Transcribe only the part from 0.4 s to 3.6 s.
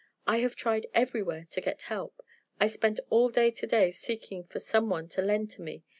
tried everywhere to get help. I spent all to